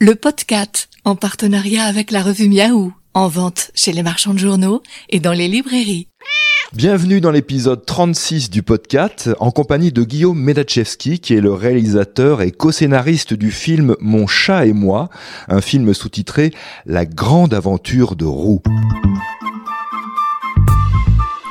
Le 0.00 0.14
podcast, 0.14 0.88
en 1.04 1.16
partenariat 1.16 1.82
avec 1.82 2.12
la 2.12 2.22
revue 2.22 2.48
Miaou, 2.48 2.92
en 3.14 3.26
vente 3.26 3.72
chez 3.74 3.90
les 3.90 4.04
marchands 4.04 4.32
de 4.32 4.38
journaux 4.38 4.80
et 5.10 5.18
dans 5.18 5.32
les 5.32 5.48
librairies. 5.48 6.06
Bienvenue 6.72 7.20
dans 7.20 7.32
l'épisode 7.32 7.84
36 7.84 8.48
du 8.48 8.62
podcast 8.62 9.30
en 9.40 9.50
compagnie 9.50 9.90
de 9.90 10.04
Guillaume 10.04 10.38
Medachevski 10.38 11.18
qui 11.18 11.34
est 11.34 11.40
le 11.40 11.52
réalisateur 11.52 12.42
et 12.42 12.52
co-scénariste 12.52 13.34
du 13.34 13.50
film 13.50 13.96
Mon 13.98 14.28
chat 14.28 14.66
et 14.66 14.72
moi, 14.72 15.08
un 15.48 15.60
film 15.60 15.92
sous-titré 15.92 16.52
La 16.86 17.04
grande 17.04 17.52
aventure 17.52 18.14
de 18.14 18.24
Roux. 18.24 18.62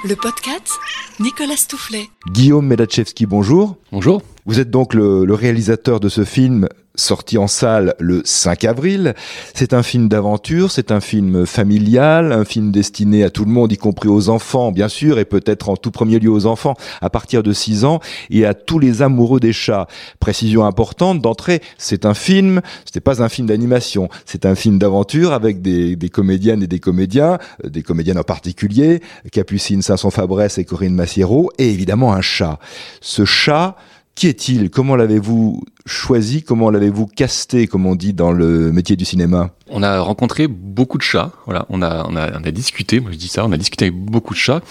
Le 0.07 0.15
podcast, 0.15 0.71
Nicolas 1.19 1.57
Stoufflet. 1.57 2.07
Guillaume 2.31 2.65
Medachevski, 2.67 3.25
bonjour. 3.25 3.75
Bonjour. 3.91 4.21
Vous 4.45 4.61
êtes 4.61 4.69
donc 4.69 4.93
le, 4.93 5.25
le 5.25 5.33
réalisateur 5.33 5.99
de 5.99 6.07
ce 6.07 6.23
film 6.23 6.69
sorti 6.97 7.37
en 7.37 7.47
salle 7.47 7.95
le 7.99 8.21
5 8.25 8.65
avril. 8.65 9.13
C'est 9.53 9.73
un 9.73 9.83
film 9.83 10.09
d'aventure, 10.09 10.71
c'est 10.71 10.91
un 10.91 10.99
film 10.99 11.45
familial, 11.45 12.33
un 12.33 12.43
film 12.43 12.71
destiné 12.71 13.23
à 13.23 13.29
tout 13.29 13.45
le 13.45 13.51
monde, 13.51 13.71
y 13.71 13.77
compris 13.77 14.09
aux 14.09 14.29
enfants, 14.29 14.71
bien 14.71 14.89
sûr, 14.89 15.19
et 15.19 15.25
peut-être 15.25 15.69
en 15.69 15.77
tout 15.77 15.91
premier 15.91 16.19
lieu 16.19 16.31
aux 16.31 16.45
enfants 16.45 16.75
à 17.01 17.09
partir 17.09 17.43
de 17.43 17.53
6 17.53 17.85
ans, 17.85 17.99
et 18.29 18.45
à 18.45 18.53
tous 18.53 18.79
les 18.79 19.01
amoureux 19.01 19.39
des 19.39 19.53
chats. 19.53 19.87
Précision 20.19 20.65
importante 20.65 21.21
d'entrée, 21.21 21.61
c'est 21.77 22.05
un 22.05 22.13
film, 22.13 22.61
ce 22.85 22.97
n'est 22.97 23.01
pas 23.01 23.21
un 23.21 23.29
film 23.29 23.47
d'animation, 23.47 24.09
c'est 24.25 24.45
un 24.45 24.55
film 24.55 24.79
d'aventure 24.79 25.31
avec 25.31 25.61
des, 25.61 25.95
des, 25.95 26.09
comédiennes 26.09 26.63
et 26.63 26.67
des 26.67 26.79
comédiens, 26.79 27.37
euh, 27.63 27.69
des 27.69 27.83
comédiennes 27.83 28.17
en 28.17 28.23
particulier, 28.23 29.01
Capucine 29.31 29.81
Sanson-Fabresse 29.81 30.57
et 30.57 30.65
Corinne 30.65 30.95
Massiero, 30.95 31.51
et 31.57 31.69
évidemment 31.69 32.13
un 32.13 32.21
chat. 32.21 32.59
Ce 33.01 33.25
chat, 33.25 33.75
qui 34.17 34.27
est-il? 34.27 34.71
Comment 34.71 34.95
l'avez-vous 34.95 35.63
choisi? 35.85 36.41
Comment 36.41 36.71
l'avez-vous 36.71 37.05
casté, 37.05 37.67
comme 37.67 37.85
on 37.85 37.93
dit 37.93 38.13
dans 38.13 38.31
le 38.31 38.71
métier 38.71 38.95
du 38.95 39.05
cinéma? 39.05 39.51
On 39.69 39.83
a 39.83 39.99
rencontré 39.99 40.47
beaucoup 40.47 40.97
de 40.97 41.03
chats. 41.03 41.31
Voilà, 41.45 41.67
on 41.69 41.83
a, 41.83 42.03
on 42.09 42.15
a, 42.15 42.31
on 42.31 42.43
a 42.43 42.51
discuté. 42.51 42.99
Moi, 42.99 43.11
je 43.11 43.17
dis 43.17 43.27
ça. 43.27 43.45
On 43.45 43.51
a 43.51 43.57
discuté 43.57 43.85
avec 43.85 43.95
beaucoup 43.95 44.33
de 44.33 44.39
chats. 44.39 44.61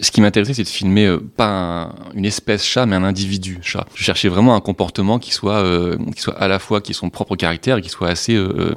Ce 0.00 0.12
qui 0.12 0.20
m'intéressait, 0.20 0.54
c'est 0.54 0.62
de 0.62 0.68
filmer 0.68 1.06
euh, 1.06 1.18
pas 1.18 1.48
un, 1.48 1.94
une 2.14 2.24
espèce 2.24 2.64
chat, 2.64 2.86
mais 2.86 2.94
un 2.94 3.02
individu 3.02 3.58
chat. 3.60 3.86
Je 3.96 4.04
cherchais 4.04 4.28
vraiment 4.28 4.54
un 4.54 4.60
comportement 4.60 5.18
qui 5.18 5.32
soit, 5.32 5.64
euh, 5.64 5.96
qui 6.14 6.22
soit 6.22 6.38
à 6.40 6.46
la 6.46 6.60
fois 6.60 6.80
qui 6.80 6.92
ait 6.92 6.94
son 6.94 7.10
propre 7.10 7.34
caractère 7.34 7.78
et 7.78 7.82
qui 7.82 7.88
soit 7.88 8.08
assez, 8.08 8.36
euh, 8.36 8.76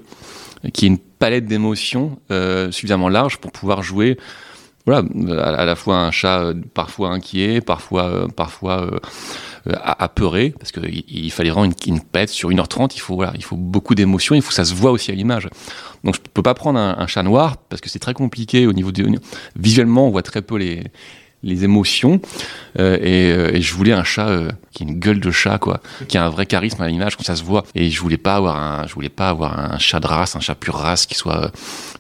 qui 0.74 0.86
ait 0.86 0.88
une 0.88 0.98
palette 0.98 1.46
d'émotions 1.46 2.18
euh, 2.32 2.72
suffisamment 2.72 3.10
large 3.10 3.38
pour 3.38 3.52
pouvoir 3.52 3.84
jouer 3.84 4.18
voilà, 4.90 5.44
à, 5.44 5.66
la 5.66 5.76
fois 5.76 5.98
un 5.98 6.12
chat 6.12 6.42
euh, 6.42 6.54
parfois 6.74 7.10
inquiet, 7.10 7.62
parfois, 7.62 8.06
euh, 8.06 8.28
parfois 8.28 8.84
euh, 8.84 9.74
apeuré, 9.82 10.54
parce 10.58 10.72
qu'il 10.72 11.04
il 11.08 11.32
fallait 11.32 11.50
vraiment 11.50 11.72
une, 11.86 12.02
pète 12.02 12.30
sur 12.30 12.50
1h30, 12.50 12.92
il 12.96 13.00
faut, 13.00 13.16
voilà, 13.16 13.34
il 13.36 13.44
faut 13.44 13.56
beaucoup 13.56 13.96
d'émotions, 13.96 14.36
il 14.36 14.42
faut 14.42 14.50
que 14.50 14.56
ça 14.56 14.66
se 14.66 14.74
voit 14.74 14.92
aussi 14.92 15.12
à 15.12 15.16
l'image. 15.16 15.50
Donc 16.04 16.16
je 16.16 16.22
peux 16.34 16.42
pas 16.42 16.54
prendre 16.54 16.80
un, 16.80 16.96
un, 16.98 17.08
chat 17.08 17.24
noir, 17.24 17.58
parce 17.58 17.82
que 17.82 17.90
c'est 17.90 18.00
très 18.00 18.14
compliqué 18.14 18.68
au 18.68 18.74
niveau 18.74 18.92
des... 18.92 19.06
Visuellement, 19.56 20.08
on 20.08 20.12
voit 20.12 20.24
très 20.24 20.42
peu 20.42 20.58
les, 20.58 20.84
les 21.44 21.64
émotions 21.64 22.20
euh, 22.78 22.98
et, 23.02 23.32
euh, 23.32 23.56
et, 23.56 23.62
je 23.62 23.74
voulais 23.74 23.94
un 23.94 24.04
chat 24.04 24.28
euh, 24.28 24.50
qui 24.72 24.84
a 24.84 24.88
une 24.88 25.00
gueule 25.00 25.20
de 25.20 25.32
chat 25.32 25.58
quoi 25.58 25.80
qui 26.08 26.18
a 26.18 26.26
un 26.26 26.30
vrai 26.30 26.46
charisme 26.46 26.82
à 26.82 26.88
l'image 26.88 27.16
quand 27.16 27.24
ça 27.24 27.36
se 27.36 27.44
voit. 27.44 27.64
Et 27.76 27.90
je 27.90 28.02
voulais 28.02 28.18
pas 28.18 28.36
avoir 28.36 28.58
un 28.58 28.88
je 28.88 28.94
voulais 28.94 29.10
pas 29.10 29.30
avoir 29.30 29.58
un 29.58 29.78
chat 29.78 30.00
de 30.00 30.08
race 30.08 30.36
un 30.36 30.40
chat 30.40 30.56
pur 30.56 30.76
race 30.76 31.06
qui 31.06 31.16
soit 31.16 31.52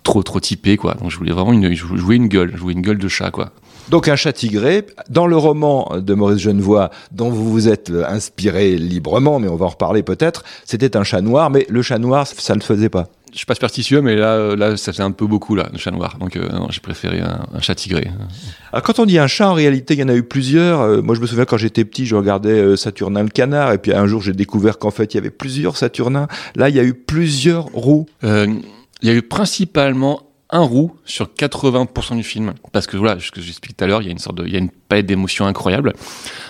trop 0.03 0.23
trop 0.23 0.39
typé 0.39 0.77
quoi. 0.77 0.95
Donc 0.95 1.09
je 1.09 1.17
voulais 1.17 1.31
vraiment 1.31 1.53
une 1.53 1.63
une 1.63 2.27
gueule 2.27 2.53
je 2.55 2.69
une 2.69 2.81
gueule 2.81 2.97
de 2.97 3.07
chat 3.07 3.31
quoi. 3.31 3.51
Donc 3.89 4.07
un 4.07 4.15
chat 4.15 4.33
tigré, 4.33 4.85
dans 5.09 5.25
le 5.25 5.35
roman 5.35 5.93
de 5.97 6.13
Maurice 6.13 6.37
Genevoix, 6.37 6.91
dont 7.11 7.31
vous 7.31 7.49
vous 7.49 7.67
êtes 7.67 7.89
inspiré 7.89 8.77
librement, 8.77 9.39
mais 9.39 9.47
on 9.47 9.55
va 9.55 9.65
en 9.65 9.69
reparler 9.69 10.03
peut-être, 10.03 10.43
c'était 10.63 10.95
un 10.95 11.03
chat 11.03 11.21
noir, 11.21 11.49
mais 11.49 11.65
le 11.69 11.81
chat 11.81 11.97
noir, 11.97 12.27
ça 12.27 12.53
ne 12.53 12.59
le 12.59 12.63
faisait 12.63 12.89
pas 12.89 13.07
je 13.31 13.37
suis 13.37 13.45
pas 13.45 13.53
superstitieux, 13.53 14.01
mais 14.01 14.15
là, 14.15 14.55
là, 14.55 14.77
ça 14.77 14.93
fait 14.93 15.03
un 15.03 15.11
peu 15.11 15.27
beaucoup, 15.27 15.55
là, 15.55 15.69
le 15.71 15.77
chat 15.77 15.91
noir. 15.91 16.17
Donc, 16.19 16.35
euh, 16.35 16.49
j'ai 16.69 16.79
préféré 16.79 17.19
un, 17.19 17.45
un, 17.53 17.61
chat 17.61 17.75
tigré. 17.75 18.07
Alors, 18.71 18.83
quand 18.83 18.99
on 18.99 19.05
dit 19.05 19.19
un 19.19 19.27
chat, 19.27 19.49
en 19.49 19.53
réalité, 19.53 19.93
il 19.93 19.99
y 19.99 20.03
en 20.03 20.09
a 20.09 20.15
eu 20.15 20.23
plusieurs. 20.23 20.81
Euh, 20.81 21.01
moi, 21.01 21.15
je 21.15 21.21
me 21.21 21.27
souviens 21.27 21.45
quand 21.45 21.57
j'étais 21.57 21.85
petit, 21.85 22.05
je 22.05 22.15
regardais 22.15 22.59
euh, 22.59 22.75
Saturnin 22.75 23.23
le 23.23 23.29
canard, 23.29 23.71
et 23.71 23.77
puis 23.77 23.93
un 23.93 24.07
jour, 24.07 24.21
j'ai 24.21 24.33
découvert 24.33 24.79
qu'en 24.79 24.91
fait, 24.91 25.13
il 25.13 25.17
y 25.17 25.19
avait 25.19 25.29
plusieurs 25.29 25.77
Saturnins. 25.77 26.27
Là, 26.55 26.69
il 26.69 26.75
y 26.75 26.79
a 26.79 26.83
eu 26.83 26.93
plusieurs 26.93 27.65
roux. 27.65 28.07
Euh, 28.23 28.47
il 29.01 29.07
y 29.07 29.11
a 29.11 29.15
eu 29.15 29.21
principalement 29.21 30.23
un 30.49 30.61
roux 30.61 30.91
sur 31.05 31.27
80% 31.27 32.15
du 32.15 32.23
film. 32.23 32.53
Parce 32.71 32.87
que 32.87 32.97
voilà, 32.97 33.19
ce 33.19 33.29
que 33.29 33.41
j'explique 33.41 33.77
tout 33.77 33.83
à 33.83 33.87
l'heure, 33.87 34.01
il 34.01 34.05
y 34.05 34.09
a 34.09 34.11
une 34.11 34.17
sorte 34.17 34.37
de, 34.37 34.45
il 34.47 34.51
y 34.51 34.55
a 34.55 34.59
une 34.59 34.71
palette 34.71 35.05
d'émotions 35.05 35.45
incroyable. 35.45 35.93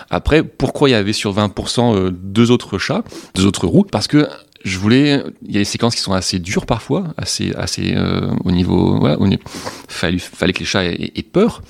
Après, 0.08 0.42
pourquoi 0.42 0.88
il 0.88 0.92
y 0.92 0.94
avait 0.94 1.12
sur 1.12 1.34
20% 1.34 2.08
deux 2.10 2.50
autres 2.50 2.78
chats, 2.78 3.04
deux 3.34 3.44
autres 3.44 3.66
roux 3.66 3.84
Parce 3.84 4.06
que 4.06 4.26
je 4.64 4.78
voulais 4.78 5.22
il 5.46 5.52
y 5.52 5.56
a 5.56 5.60
des 5.60 5.64
séquences 5.64 5.94
qui 5.94 6.02
sont 6.02 6.12
assez 6.12 6.38
dures 6.38 6.66
parfois 6.66 7.14
assez 7.16 7.52
assez 7.54 7.94
euh, 7.96 8.30
au 8.44 8.50
niveau 8.50 8.98
voilà 8.98 9.18
au 9.18 9.26
niveau, 9.26 9.42
fallait 9.88 10.18
fallait 10.18 10.52
que 10.52 10.60
les 10.60 10.64
chats 10.64 10.84
aient, 10.84 11.22
peur. 11.22 11.62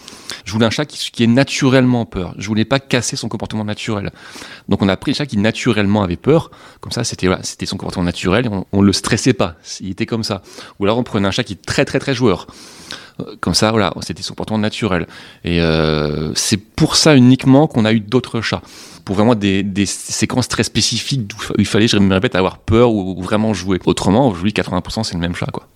Je 0.45 0.53
voulais 0.53 0.67
un 0.67 0.71
chat 0.71 0.87
qui, 0.87 1.11
qui 1.11 1.25
ait 1.25 1.27
naturellement 1.27 2.07
peur. 2.07 2.35
Je 2.39 2.47
voulais 2.47 2.65
pas 2.65 2.81
casser 2.81 3.15
son 3.15 3.29
comportement 3.29 3.65
naturel. 3.65 4.11
Donc 4.69 4.81
on 4.81 4.89
a 4.89 4.97
pris 4.97 5.11
un 5.11 5.15
chat 5.15 5.27
qui 5.27 5.37
naturellement 5.37 6.03
avait 6.03 6.17
peur. 6.17 6.51
Comme 6.81 6.93
ça 6.93 7.05
c'était 7.05 7.27
voilà, 7.27 7.43
c'était 7.43 7.67
son 7.67 7.77
comportement 7.77 8.05
naturel 8.05 8.49
on, 8.51 8.65
on 8.73 8.83
le 8.83 8.93
stressait 8.93 9.35
pas. 9.35 9.57
Il 9.81 9.91
était 9.91 10.07
comme 10.07 10.25
ça. 10.25 10.43
Ou 10.79 10.85
alors 10.85 10.99
on 10.99 11.03
prenait 11.03 11.29
un 11.29 11.33
chat 11.33 11.45
qui 11.45 11.55
est 11.55 11.65
très 11.65 11.85
très 11.85 11.99
très 11.99 12.15
joueur 12.15 12.47
comme 13.41 13.55
ça, 13.55 13.71
voilà, 13.71 13.93
c'était 14.03 14.23
son 14.23 14.33
comportement 14.33 14.59
naturel. 14.59 15.07
Et 15.45 15.61
euh, 15.61 16.33
c'est 16.35 16.57
pour 16.57 16.97
ça 16.97 17.17
uniquement 17.17 17.67
qu'on 17.67 17.85
a 17.85 17.93
eu 17.93 18.01
d'autres 18.01 18.41
chats. 18.41 18.63
Pour 19.05 19.17
vraiment 19.17 19.35
des, 19.35 19.65
séquences 19.87 20.49
très 20.49 20.63
spécifiques 20.63 21.33
où 21.51 21.61
il 21.61 21.67
fallait, 21.67 21.89
je 21.89 21.97
me 21.97 22.15
répète, 22.15 22.35
avoir 22.35 22.59
peur 22.59 22.93
ou, 22.93 23.21
vraiment 23.23 23.55
jouer. 23.55 23.79
Autrement, 23.87 24.29
aujourd'hui, 24.29 24.53
80% 24.53 25.05
c'est 25.05 25.15
le 25.15 25.21
même 25.21 25.35
chat, 25.35 25.49
quoi. 25.53 25.67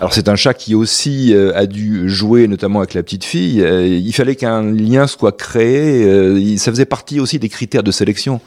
Alors 0.00 0.14
c'est 0.14 0.30
un 0.30 0.36
chat 0.36 0.54
qui 0.54 0.74
aussi 0.74 1.34
euh, 1.34 1.52
a 1.54 1.66
dû 1.66 2.08
jouer 2.08 2.48
notamment 2.48 2.78
avec 2.78 2.94
la 2.94 3.02
petite 3.02 3.24
fille. 3.24 3.60
Euh, 3.60 3.86
il 3.86 4.12
fallait 4.14 4.34
qu'un 4.34 4.62
lien 4.62 5.06
soit 5.06 5.36
créé. 5.36 6.56
Ça 6.56 6.70
faisait 6.70 6.86
partie 6.86 7.20
aussi 7.20 7.38
des 7.38 7.50
critères 7.50 7.82
de 7.82 7.90
sélection. 7.90 8.40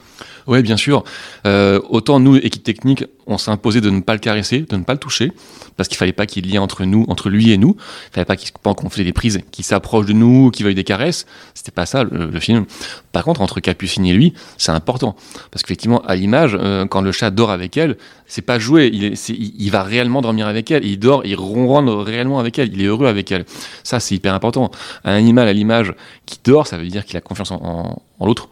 Oui, 0.47 0.61
bien 0.61 0.77
sûr. 0.77 1.03
Euh, 1.45 1.79
autant 1.89 2.19
nous, 2.19 2.35
équipe 2.35 2.63
technique, 2.63 3.05
on 3.27 3.37
s'est 3.37 3.51
imposé 3.51 3.81
de 3.81 3.89
ne 3.89 4.01
pas 4.01 4.13
le 4.13 4.19
caresser, 4.19 4.61
de 4.61 4.75
ne 4.75 4.83
pas 4.83 4.93
le 4.93 4.99
toucher, 4.99 5.31
parce 5.77 5.87
qu'il 5.87 5.97
fallait 5.97 6.13
pas 6.13 6.25
qu'il 6.25 6.45
y 6.45 6.49
ait 6.49 6.53
lien 6.53 6.61
entre 6.61 6.83
nous, 6.83 7.05
entre 7.07 7.29
lui 7.29 7.51
et 7.51 7.57
nous. 7.57 7.75
Il 8.09 8.13
fallait 8.13 8.25
pas 8.25 8.35
qu'il 8.35 8.51
qu'on 8.51 8.89
faisait 8.89 9.03
des 9.03 9.13
prises, 9.13 9.41
qu'il 9.51 9.63
s'approche 9.63 10.05
de 10.05 10.13
nous, 10.13 10.51
qu'il 10.51 10.65
veuille 10.65 10.75
des 10.75 10.83
caresses. 10.83 11.25
C'était 11.53 11.71
pas 11.71 11.85
ça 11.85 12.03
le, 12.03 12.39
film. 12.39 12.65
Par 13.11 13.23
contre, 13.23 13.41
entre 13.41 13.59
Capucine 13.59 14.05
et 14.05 14.13
lui, 14.13 14.33
c'est 14.57 14.71
important, 14.71 15.15
parce 15.51 15.63
qu'effectivement, 15.63 16.01
à 16.01 16.15
l'image, 16.15 16.57
euh, 16.59 16.85
quand 16.85 17.01
le 17.01 17.11
chat 17.11 17.31
dort 17.31 17.51
avec 17.51 17.77
elle, 17.77 17.97
c'est 18.27 18.41
pas 18.41 18.59
joué. 18.59 18.89
Il, 18.91 19.71
va 19.71 19.83
réellement 19.83 20.21
dormir 20.21 20.47
avec 20.47 20.71
elle. 20.71 20.85
Il 20.85 20.97
dort, 20.97 21.25
il 21.25 21.35
ronronne 21.35 21.89
réellement 21.89 22.39
avec 22.39 22.57
elle. 22.57 22.73
Il 22.73 22.81
est 22.81 22.85
heureux 22.85 23.07
avec 23.07 23.31
elle. 23.31 23.45
Ça, 23.83 23.99
c'est 23.99 24.15
hyper 24.15 24.33
important. 24.33 24.71
Un 25.03 25.13
animal 25.13 25.47
à 25.47 25.53
l'image 25.53 25.93
qui 26.25 26.39
dort, 26.43 26.65
ça 26.67 26.77
veut 26.77 26.87
dire 26.87 27.05
qu'il 27.05 27.15
a 27.15 27.21
confiance 27.21 27.51
en 27.51 28.01
l'autre. 28.21 28.49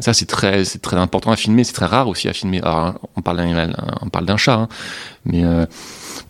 Ça, 0.00 0.14
c'est 0.14 0.26
très, 0.26 0.64
important 0.92 1.30
à 1.30 1.36
filmer. 1.36 1.64
C'est 1.64 1.72
très 1.72 1.86
rare 1.86 2.08
aussi 2.08 2.28
à 2.28 2.32
filmer. 2.32 2.60
Alors, 2.62 2.94
on 3.16 3.22
parle 3.22 3.38
d'un 3.38 3.72
on 4.02 4.08
parle 4.08 4.26
d'un 4.26 4.36
chat, 4.36 4.54
hein, 4.54 4.68
mais 5.24 5.44
euh, 5.44 5.66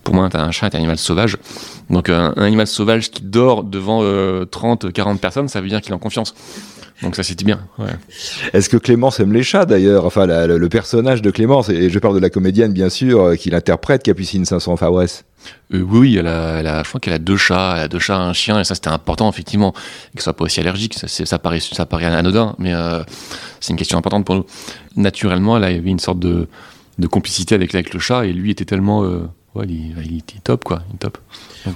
pour 0.04 0.14
moi, 0.14 0.28
un 0.32 0.50
chat 0.50 0.66
est 0.66 0.74
un 0.74 0.78
animal 0.78 0.98
sauvage. 0.98 1.36
Donc, 1.88 2.08
euh, 2.08 2.32
un 2.36 2.44
animal 2.44 2.66
sauvage 2.66 3.10
qui 3.10 3.22
dort 3.22 3.64
devant 3.64 4.00
euh, 4.02 4.44
30, 4.44 4.92
40 4.92 5.20
personnes, 5.20 5.48
ça 5.48 5.60
veut 5.60 5.68
dire 5.68 5.80
qu'il 5.80 5.92
est 5.92 5.94
en 5.94 5.98
confiance. 5.98 6.34
Donc 7.02 7.16
ça 7.16 7.22
c'était 7.22 7.44
bien. 7.44 7.60
Ouais. 7.78 7.88
Est-ce 8.52 8.68
que 8.68 8.76
Clémence 8.76 9.20
aime 9.20 9.32
les 9.32 9.42
chats 9.42 9.64
d'ailleurs? 9.64 10.04
Enfin, 10.04 10.26
la, 10.26 10.46
le 10.46 10.68
personnage 10.68 11.22
de 11.22 11.30
Clémence, 11.30 11.70
et 11.70 11.88
je 11.88 11.98
parle 11.98 12.14
de 12.14 12.20
la 12.20 12.28
comédienne 12.28 12.72
bien 12.72 12.90
sûr, 12.90 13.20
euh, 13.22 13.36
qui 13.36 13.48
l'interprète, 13.48 14.02
Capucine 14.02 14.44
Sanson 14.44 14.76
Fabresse. 14.76 15.24
Euh, 15.72 15.80
oui, 15.80 16.16
elle 16.18 16.26
a, 16.26 16.60
elle 16.60 16.66
a, 16.66 16.82
je 16.82 16.88
crois 16.88 17.00
qu'elle 17.00 17.14
a 17.14 17.18
deux 17.18 17.38
chats, 17.38 17.74
elle 17.76 17.84
a 17.84 17.88
deux 17.88 17.98
chats, 17.98 18.18
un 18.18 18.34
chien, 18.34 18.60
et 18.60 18.64
ça 18.64 18.74
c'était 18.74 18.88
important 18.88 19.30
effectivement, 19.30 19.72
qu'elle 20.12 20.22
soit 20.22 20.34
pas 20.34 20.44
aussi 20.44 20.60
allergique. 20.60 20.94
Ça, 20.94 21.08
ça 21.08 21.38
paraît, 21.38 21.60
ça 21.60 21.86
paraît 21.86 22.04
anodin, 22.04 22.54
mais 22.58 22.74
euh, 22.74 23.02
c'est 23.60 23.70
une 23.70 23.78
question 23.78 23.96
importante 23.96 24.26
pour 24.26 24.34
nous. 24.34 24.44
Naturellement, 24.96 25.56
elle 25.56 25.64
avait 25.64 25.78
une 25.78 26.00
sorte 26.00 26.18
de, 26.18 26.48
de 26.98 27.06
complicité 27.06 27.54
avec, 27.54 27.74
avec 27.74 27.94
le 27.94 28.00
chat, 28.00 28.26
et 28.26 28.32
lui 28.34 28.50
était 28.50 28.66
tellement, 28.66 29.04
euh, 29.04 29.22
il, 29.64 29.94
il, 29.98 30.22
top 30.42 30.64
quoi, 30.64 30.82
il 30.92 30.98
top. 30.98 31.18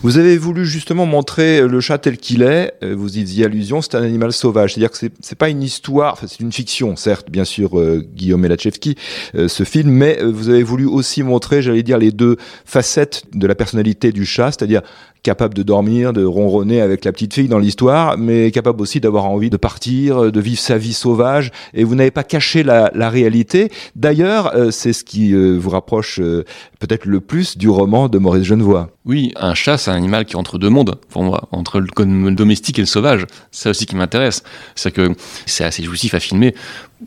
Vous 0.02 0.18
avez 0.18 0.38
voulu 0.38 0.64
justement 0.64 1.06
montrer 1.06 1.66
le 1.66 1.80
chat 1.80 1.98
tel 1.98 2.16
qu'il 2.16 2.42
est, 2.42 2.72
vous 2.82 3.18
y 3.18 3.20
faisiez 3.22 3.44
allusion, 3.44 3.82
c'est 3.82 3.96
un 3.96 4.02
animal 4.02 4.32
sauvage, 4.32 4.74
c'est-à-dire 4.74 4.90
que 4.90 4.96
c'est 5.20 5.34
pas 5.34 5.48
une 5.48 5.62
histoire, 5.62 6.18
c'est 6.18 6.40
une 6.40 6.52
fiction, 6.52 6.96
certes, 6.96 7.30
bien 7.30 7.44
sûr, 7.44 7.78
euh, 7.78 8.04
Guillaume 8.14 8.40
Melachevski, 8.40 8.96
euh, 9.34 9.48
ce 9.48 9.64
film, 9.64 9.90
mais 9.90 10.18
euh, 10.20 10.30
vous 10.30 10.48
avez 10.48 10.62
voulu 10.62 10.86
aussi 10.86 11.22
montrer, 11.22 11.62
j'allais 11.62 11.82
dire, 11.82 11.98
les 11.98 12.12
deux 12.12 12.36
facettes 12.64 13.24
de 13.32 13.46
la 13.46 13.54
personnalité 13.54 14.12
du 14.12 14.24
chat, 14.24 14.52
c'est-à-dire 14.52 14.82
capable 15.24 15.54
de 15.54 15.64
dormir, 15.64 16.12
de 16.12 16.22
ronronner 16.22 16.80
avec 16.80 17.04
la 17.04 17.10
petite 17.10 17.34
fille 17.34 17.48
dans 17.48 17.58
l'histoire, 17.58 18.16
mais 18.16 18.52
capable 18.52 18.80
aussi 18.80 19.00
d'avoir 19.00 19.24
envie 19.24 19.50
de 19.50 19.56
partir, 19.56 20.30
de 20.30 20.40
vivre 20.40 20.60
sa 20.60 20.76
vie 20.78 20.92
sauvage, 20.92 21.50
et 21.72 21.82
vous 21.82 21.96
n'avez 21.96 22.12
pas 22.12 22.22
caché 22.22 22.62
la, 22.62 22.90
réalité. 23.08 23.70
D'ailleurs, 23.96 24.54
euh, 24.54 24.70
c'est 24.70 24.92
ce 24.92 25.02
qui 25.02 25.32
euh, 25.32 25.56
vous 25.56 25.70
rapproche 25.70 26.20
euh, 26.20 26.44
peut-être 26.78 27.06
le 27.06 27.20
plus 27.20 27.56
du 27.56 27.63
roman 27.68 28.08
de 28.08 28.18
Maurice 28.18 28.44
Genevoix. 28.44 28.90
Oui, 29.04 29.32
un 29.36 29.54
chat, 29.54 29.78
c'est 29.78 29.90
un 29.90 29.94
animal 29.94 30.24
qui 30.24 30.34
est 30.34 30.36
entre 30.36 30.58
deux 30.58 30.70
mondes, 30.70 30.96
pour 31.10 31.22
moi, 31.22 31.48
entre 31.52 31.80
le 31.80 32.30
domestique 32.34 32.78
et 32.78 32.82
le 32.82 32.86
sauvage. 32.86 33.26
C'est 33.50 33.64
ça 33.64 33.70
aussi 33.70 33.86
qui 33.86 33.96
m'intéresse. 33.96 34.42
C'est 34.74 34.90
que 34.90 35.14
c'est 35.46 35.64
assez 35.64 35.82
jouissif 35.82 36.14
à 36.14 36.20
filmer. 36.20 36.54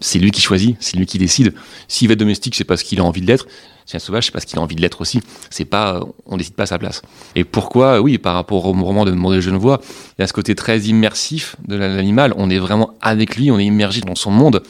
C'est 0.02 0.20
lui 0.20 0.32
qui 0.32 0.42
choisit, 0.42 0.78
c'est 0.80 0.98
lui 0.98 1.06
qui 1.06 1.18
décide. 1.18 1.54
S'il 1.88 2.08
va 2.08 2.14
être 2.14 2.20
domestique, 2.20 2.56
c'est 2.56 2.64
parce 2.64 2.84
qu'il 2.84 3.00
a 3.00 3.04
envie 3.04 3.22
de 3.22 3.28
l'être. 3.28 3.48
Si 3.86 3.96
un 3.96 4.00
sauvage, 4.00 4.26
c'est 4.26 4.32
parce 4.32 4.46
qu'il 4.46 4.60
a 4.60 4.62
envie 4.62 4.76
de 4.76 4.82
l'être 4.82 5.00
aussi. 5.00 5.22
C'est 5.50 5.66
pas, 5.66 6.02
on 6.26 6.36
décide 6.36 6.56
pas 6.56 6.64
à 6.64 6.68
sa 6.68 6.78
place. 6.78 7.02
Et 7.36 7.46
pourquoi, 7.46 8.02
oui, 8.02 8.18
par 8.18 8.34
rapport 8.34 8.66
au 8.66 8.74
roman 8.74 9.06
de 9.06 9.12
Maurice 9.12 9.42
Genevoix, 9.42 9.80
il 10.18 10.22
y 10.22 10.24
a 10.24 10.28
ce 10.28 10.34
côté 10.34 10.56
très 10.56 10.80
immersif 10.82 11.56
de 11.68 11.78
l'animal. 11.78 12.34
On 12.38 12.50
est 12.50 12.60
vraiment 12.60 12.96
avec 13.02 13.38
lui, 13.38 13.50
on 13.50 13.58
est 13.58 13.66
immergé 13.66 14.02
dans 14.02 14.16
son 14.16 14.32
monde. 14.32 14.62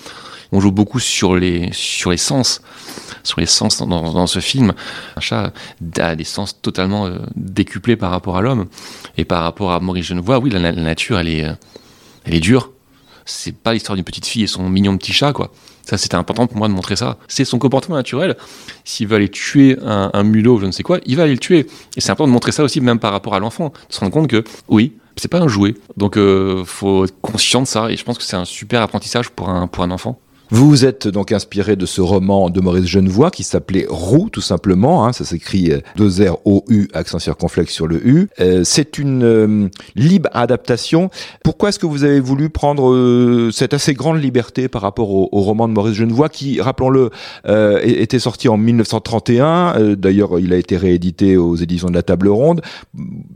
On 0.51 0.59
joue 0.59 0.71
beaucoup 0.71 0.99
sur 0.99 1.35
les, 1.35 1.69
sur 1.73 2.11
les 2.11 2.17
sens 2.17 2.61
sur 3.27 3.39
les 3.39 3.45
sens 3.45 3.77
dans, 3.77 4.27
ce 4.27 4.39
film. 4.39 4.73
Un 5.15 5.19
chat 5.19 5.53
a 5.99 6.15
des 6.15 6.23
sens 6.23 6.61
totalement 6.61 7.05
euh, 7.05 7.19
décuplés 7.35 7.95
par 7.95 8.11
rapport 8.11 8.37
à 8.37 8.41
l'homme. 8.41 8.67
Et 9.17 9.25
par 9.25 9.43
rapport 9.43 9.71
à 9.71 9.79
Maurice 9.79 10.05
Genevoix, 10.05 10.39
oui, 10.39 10.49
la, 10.49 10.71
nature, 10.71 11.19
elle 11.19 11.29
est, 11.29 11.45
euh, 11.45 11.53
elle 12.25 12.35
est 12.35 12.39
dure. 12.39 12.71
C'est 13.25 13.55
pas 13.55 13.73
l'histoire 13.73 13.95
d'une 13.95 14.05
petite 14.05 14.25
fille 14.25 14.43
et 14.43 14.47
son 14.47 14.69
mignon 14.69 14.97
petit 14.97 15.13
chat, 15.13 15.33
quoi. 15.33 15.51
Ça, 15.83 15.97
c'était 15.97 16.15
important 16.15 16.47
pour 16.47 16.57
moi 16.57 16.67
de 16.67 16.73
montrer 16.73 16.95
ça. 16.95 17.17
C'est 17.27 17.45
son 17.45 17.59
comportement 17.59 17.95
naturel. 17.95 18.35
S'il 18.83 19.07
veut 19.07 19.15
aller 19.15 19.29
tuer 19.29 19.77
un, 19.85 20.09
un 20.13 20.23
mulot, 20.23 20.59
je 20.59 20.65
ne 20.65 20.71
sais 20.71 20.83
quoi, 20.83 20.99
il 21.05 21.15
va 21.15 21.23
aller 21.23 21.33
le 21.33 21.39
tuer. 21.39 21.67
Et 21.95 22.01
c'est 22.01 22.11
important 22.11 22.27
de 22.27 22.33
montrer 22.33 22.51
ça 22.51 22.63
aussi, 22.63 22.81
même 22.81 22.99
par 22.99 23.11
rapport 23.11 23.35
à 23.35 23.39
l'enfant. 23.39 23.71
De 23.89 23.93
se 23.93 23.99
rendre 23.99 24.11
compte 24.11 24.27
que, 24.27 24.43
oui, 24.67 24.93
c'est 25.17 25.29
pas 25.29 25.39
un 25.39 25.47
jouet. 25.47 25.75
Donc, 25.97 26.17
euh, 26.17 26.63
faut 26.65 27.05
être 27.05 27.19
conscient 27.21 27.61
de 27.61 27.67
ça. 27.67 27.89
Et 27.89 27.97
je 27.97 28.03
pense 28.03 28.17
que 28.17 28.23
c'est 28.23 28.35
un 28.35 28.45
super 28.45 28.81
apprentissage 28.81 29.29
pour 29.29 29.49
un, 29.49 29.67
pour 29.67 29.83
un 29.83 29.91
enfant. 29.91 30.19
Vous 30.49 30.69
vous 30.69 30.85
êtes 30.85 31.09
donc 31.09 31.33
inspiré 31.33 31.75
de 31.75 31.85
ce 31.85 31.99
roman 31.99 32.49
de 32.49 32.61
Maurice 32.61 32.85
Genevoix 32.85 33.31
qui 33.31 33.43
s'appelait 33.43 33.85
Roux, 33.89 34.29
tout 34.29 34.41
simplement. 34.41 35.05
Hein, 35.05 35.11
ça 35.11 35.25
s'écrit 35.25 35.71
euh, 35.71 35.79
deux 35.97 36.25
R 36.25 36.37
O 36.45 36.63
U 36.69 36.87
accent 36.93 37.19
circonflexe 37.19 37.73
sur 37.73 37.85
le 37.85 38.05
U. 38.07 38.29
Euh, 38.39 38.61
c'est 38.63 38.97
une 38.97 39.23
euh, 39.23 39.67
libre 39.95 40.29
adaptation. 40.31 41.09
Pourquoi 41.43 41.69
est-ce 41.69 41.79
que 41.79 41.85
vous 41.85 42.05
avez 42.05 42.21
voulu 42.21 42.49
prendre 42.49 43.49
cette 43.51 43.73
assez 43.73 43.93
grande 43.93 44.21
liberté 44.21 44.69
par 44.69 44.81
rapport 44.81 45.11
au, 45.11 45.27
roman 45.41 45.67
de 45.67 45.73
Maurice 45.73 45.95
Genevoix 45.95 46.29
qui, 46.29 46.61
rappelons-le, 46.61 47.09
était 47.83 48.19
sorti 48.19 48.49
en 48.49 48.57
1931. 48.57 49.95
D'ailleurs, 49.95 50.39
il 50.39 50.53
a 50.53 50.57
été 50.57 50.77
réédité 50.77 51.37
aux 51.37 51.55
éditions 51.55 51.89
de 51.89 51.93
la 51.93 52.03
Table 52.03 52.27
Ronde. 52.27 52.61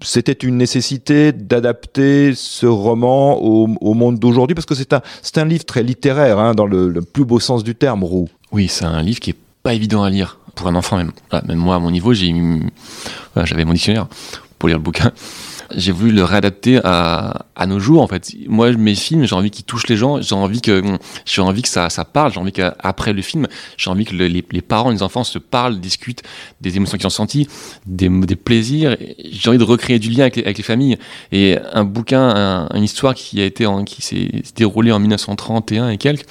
C'était 0.02 0.32
une 0.34 0.58
nécessité 0.58 1.32
d'adapter 1.32 2.34
ce 2.36 2.66
roman 2.66 3.42
au, 3.42 3.70
au 3.80 3.94
monde 3.94 4.20
d'aujourd'hui 4.20 4.56
parce 4.56 4.66
que 4.66 4.76
c'est 4.76 4.94
un 4.94 5.02
c'est 5.22 5.38
un 5.38 5.46
livre 5.46 5.66
très 5.66 5.84
littéraire 5.84 6.40
hein, 6.40 6.54
dans 6.54 6.66
le 6.66 7.01
plus 7.06 7.26
beau 7.26 7.40
sens 7.40 7.64
du 7.64 7.76
terme, 7.76 8.04
Roux. 8.04 8.30
Oui, 8.52 8.68
c'est 8.68 8.86
un 8.86 9.02
livre 9.02 9.20
qui 9.20 9.32
est 9.32 9.38
pas 9.64 9.74
évident 9.74 10.04
à 10.04 10.10
lire 10.10 10.40
pour 10.56 10.68
un 10.68 10.76
enfant 10.76 10.98
même. 10.98 11.12
même 11.46 11.58
moi, 11.58 11.76
à 11.76 11.80
mon 11.80 11.92
niveau, 11.92 12.14
j'ai 12.14 12.34
j'avais 13.36 13.66
mon 13.66 13.74
dictionnaire 13.74 14.08
pour 14.60 14.70
lire 14.70 14.78
le 14.78 14.84
bouquin 14.84 15.12
j'ai 15.76 15.92
voulu 15.92 16.12
le 16.12 16.24
réadapter 16.24 16.80
à, 16.84 17.46
nos 17.68 17.80
jours 17.80 18.02
en 18.02 18.08
fait. 18.08 18.34
Moi 18.48 18.72
mes 18.72 18.96
films, 18.96 19.26
j'ai 19.26 19.36
envie 19.36 19.52
qu'ils 19.52 19.66
touchent 19.66 19.88
les 19.88 19.98
gens, 19.98 20.22
j'ai 20.22 20.36
envie 20.36 20.62
que 20.62 20.82
j'ai 21.26 21.42
envie 21.42 21.62
que 21.62 21.70
ça, 21.70 21.90
parle, 22.12 22.34
j'ai 22.34 22.40
envie 22.40 22.52
qu'après 22.52 23.14
le 23.14 23.22
film, 23.22 23.48
j'ai 23.78 23.90
envie 23.90 24.06
que 24.06 24.16
les, 24.16 24.30
les, 24.30 24.62
parents, 24.62 24.90
les 24.90 25.04
enfants 25.04 25.24
se 25.24 25.38
parlent, 25.38 25.80
discutent 25.80 26.24
des 26.60 26.78
émotions 26.78 26.98
qu'ils 26.98 27.08
ont 27.08 27.12
senties, 27.12 27.48
des, 27.86 28.10
plaisirs. 28.36 28.98
J'ai 29.32 29.50
envie 29.50 29.60
de 29.60 29.64
recréer 29.64 30.00
du 30.00 30.10
lien 30.10 30.26
avec 30.26 30.58
les, 30.58 30.64
familles. 30.64 30.98
Et 31.32 31.58
un 31.74 31.84
bouquin, 31.84 32.68
une 32.74 32.84
histoire 32.84 33.14
qui 33.14 33.42
a 33.42 33.46
été 33.46 33.68
qui 33.86 34.02
s'est 34.02 34.44
déroulée 34.56 34.92
en 34.92 35.00
1931 35.00 35.90
et 35.90 35.98
quelques 35.98 36.26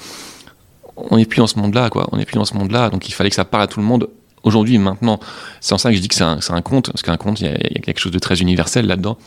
on 1.09 1.17
n'est 1.17 1.25
plus 1.25 1.39
dans 1.39 1.47
ce 1.47 1.59
monde-là, 1.59 1.89
quoi. 1.89 2.07
On 2.11 2.17
n'est 2.17 2.25
plus 2.25 2.35
dans 2.35 2.45
ce 2.45 2.55
monde-là, 2.55 2.89
donc 2.89 3.07
il 3.09 3.13
fallait 3.13 3.29
que 3.29 3.35
ça 3.35 3.45
parle 3.45 3.63
à 3.63 3.67
tout 3.67 3.79
le 3.79 3.85
monde 3.85 4.09
aujourd'hui, 4.43 4.77
maintenant. 4.77 5.19
C'est 5.59 5.73
en 5.73 5.77
ça 5.77 5.89
que 5.89 5.95
je 5.95 6.01
dis 6.01 6.07
que 6.07 6.15
c'est 6.15 6.23
un, 6.23 6.39
un, 6.49 6.61
conte, 6.61 6.91
parce 6.91 7.01
qu'un 7.01 7.17
conte, 7.17 7.41
il 7.41 7.47
y, 7.47 7.49
a 7.49 7.81
quelque 7.81 7.99
chose 7.99 8.11
de 8.11 8.19
très 8.19 8.41
universel 8.41 8.87
là-dedans. 8.87 9.17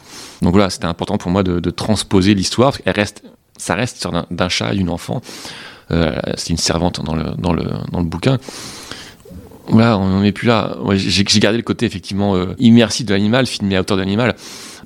Donc 0.43 0.53
voilà, 0.53 0.71
c'était 0.71 0.87
important 0.87 1.19
pour 1.19 1.31
moi 1.31 1.43
de, 1.43 1.71
transposer 1.71 2.35
l'histoire, 2.35 2.73
parce 2.85 2.97
reste, 2.97 3.23
ça 3.57 3.75
reste 3.75 4.07
d'un 4.31 4.49
chat 4.49 4.73
et 4.73 4.77
d'une 4.77 4.91
enfant. 4.91 5.21
Euh, 5.91 6.13
c'est 6.37 6.51
une 6.51 6.57
servante 6.57 7.05
dans 7.05 7.15
le, 7.15 7.33
dans 7.37 7.53
le, 7.53 7.65
dans 7.93 8.01
le 8.01 8.07
bouquin. 8.07 8.39
Voilà, 9.69 9.99
on 9.99 10.21
n'est 10.21 10.33
plus 10.33 10.49
là. 10.49 10.77
J'ai 10.95 11.25
gardé 11.41 11.57
le 11.57 11.63
côté 11.63 11.87
effectivement 11.87 12.37
euh, 12.37 12.55
immersif 12.59 13.07
de 13.07 13.15
l'animal, 13.15 13.47
filmé 13.47 13.77
à 13.77 13.81
hauteur 13.81 13.97
de 13.97 14.03
l'animal, 14.03 14.35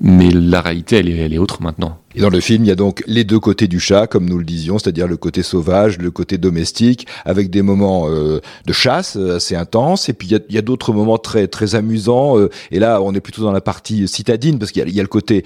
mais 0.01 0.31
la 0.31 0.61
réalité, 0.61 0.97
elle 0.97 1.09
est, 1.09 1.17
elle 1.17 1.33
est 1.33 1.37
autre 1.37 1.61
maintenant. 1.61 1.97
Et 2.15 2.21
dans 2.21 2.29
le 2.29 2.39
film, 2.39 2.63
il 2.63 2.67
y 2.67 2.71
a 2.71 2.75
donc 2.75 3.03
les 3.05 3.23
deux 3.23 3.39
côtés 3.39 3.67
du 3.67 3.79
chat, 3.79 4.07
comme 4.07 4.27
nous 4.27 4.39
le 4.39 4.43
disions, 4.43 4.79
c'est-à-dire 4.79 5.07
le 5.07 5.15
côté 5.15 5.43
sauvage, 5.43 5.99
le 5.99 6.09
côté 6.09 6.39
domestique, 6.39 7.05
avec 7.23 7.51
des 7.51 7.61
moments 7.61 8.09
euh, 8.09 8.39
de 8.65 8.73
chasse 8.73 9.15
euh, 9.15 9.35
assez 9.35 9.55
intenses, 9.55 10.09
et 10.09 10.13
puis 10.13 10.27
il 10.27 10.55
y 10.55 10.57
a, 10.57 10.61
d'autres 10.63 10.91
moments 10.91 11.19
très 11.19 11.47
très 11.47 11.75
amusants. 11.75 12.37
Euh, 12.39 12.49
et 12.71 12.79
là, 12.79 13.01
on 13.03 13.13
est 13.13 13.19
plutôt 13.19 13.43
dans 13.43 13.51
la 13.51 13.61
partie 13.61 14.07
citadine, 14.07 14.57
parce 14.57 14.71
qu'il 14.71 14.87
y, 14.89 14.91
y, 14.91 14.99
a 14.99 15.03
le 15.03 15.07
côté 15.07 15.43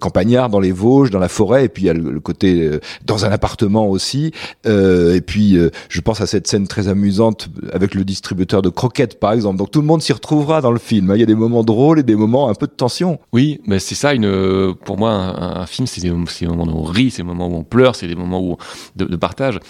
campagnard 0.00 0.48
dans 0.48 0.60
les 0.60 0.72
Vosges, 0.72 1.10
dans 1.10 1.18
la 1.18 1.28
forêt, 1.28 1.64
et 1.64 1.68
puis 1.68 1.84
il 1.84 1.86
y 1.86 1.90
a 1.90 1.94
le, 1.94 2.20
côté 2.20 2.70
dans 3.04 3.24
un 3.24 3.30
appartement 3.30 3.88
aussi. 3.88 4.32
et 4.64 5.20
puis, 5.20 5.58
je 5.88 6.00
pense 6.00 6.20
à 6.20 6.26
cette 6.26 6.46
scène 6.46 6.66
très 6.68 6.88
amusante 6.88 7.48
avec 7.72 7.94
le 7.94 8.04
distributeur 8.04 8.62
de 8.62 8.68
croquettes, 8.68 9.18
par 9.18 9.32
exemple. 9.32 9.58
Donc 9.58 9.70
tout 9.70 9.80
le 9.80 9.86
monde 9.86 10.02
s'y 10.02 10.12
retrouvera 10.12 10.60
dans 10.60 10.72
le 10.72 10.78
film. 10.78 11.10
Hein. 11.10 11.16
Il 11.16 11.20
y 11.20 11.22
a 11.22 11.26
des 11.26 11.34
moments 11.34 11.64
drôles 11.64 11.98
et 11.98 12.02
des 12.02 12.16
moments 12.16 12.48
un 12.48 12.54
peu 12.54 12.66
de 12.66 12.72
tension. 12.72 13.18
Oui, 13.32 13.60
mais 13.66 13.78
c'est 13.86 13.94
ça, 13.94 14.14
une, 14.14 14.74
pour 14.84 14.98
moi, 14.98 15.12
un, 15.12 15.66
film, 15.66 15.86
c'est 15.86 16.00
des, 16.00 16.10
moments 16.10 16.26
où 16.72 16.80
on 16.80 16.82
rit, 16.82 17.12
c'est 17.12 17.22
des 17.22 17.28
moments 17.28 17.46
où 17.46 17.54
on 17.54 17.62
pleure, 17.62 17.94
c'est 17.94 18.08
des 18.08 18.16
moments 18.16 18.40
où 18.40 18.56
de, 18.96 19.04
de 19.04 19.16
partage. 19.16 19.60